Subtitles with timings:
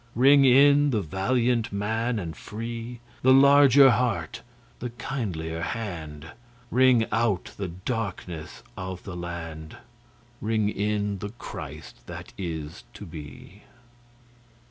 [0.15, 4.41] Ring in the valiant man and free, The larger heart,
[4.79, 6.31] the kindlier hand;
[6.71, 9.77] Ring out the darkenss of the land,
[10.41, 13.61] Ring in the Christ that is to be.